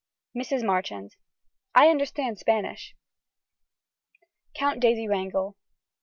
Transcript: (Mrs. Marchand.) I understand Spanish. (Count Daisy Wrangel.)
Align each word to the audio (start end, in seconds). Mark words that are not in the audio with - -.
(Mrs. 0.35 0.65
Marchand.) 0.65 1.15
I 1.75 1.89
understand 1.89 2.39
Spanish. 2.39 2.95
(Count 4.55 4.79
Daisy 4.79 5.07
Wrangel.) 5.07 5.55